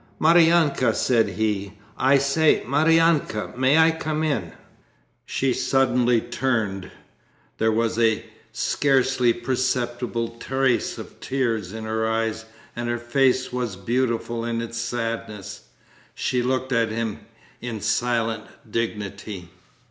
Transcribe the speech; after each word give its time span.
'Maryanka,' 0.19 0.95
said 0.95 1.29
he, 1.29 1.73
'I 1.95 2.17
say, 2.17 2.63
Maryanka! 2.65 3.53
May 3.55 3.77
I 3.77 3.91
come 3.91 4.23
in?' 4.23 4.51
She 5.27 5.53
suddenly 5.53 6.19
turned. 6.19 6.89
There 7.59 7.71
was 7.71 7.99
a 7.99 8.25
scarcely 8.51 9.31
perceptible 9.31 10.39
trace 10.39 10.97
of 10.97 11.19
tears 11.19 11.71
in 11.71 11.83
her 11.83 12.09
eyes 12.09 12.45
and 12.75 12.89
her 12.89 12.97
face 12.97 13.53
was 13.53 13.75
beautiful 13.75 14.43
in 14.43 14.59
its 14.59 14.79
sadness. 14.79 15.65
She 16.15 16.41
looked 16.41 16.71
at 16.71 16.89
him 16.89 17.19
in 17.61 17.79
silent 17.79 18.45
dignity. 18.67 19.49